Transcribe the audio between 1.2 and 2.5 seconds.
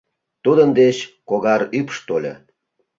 когар ӱпш тольо.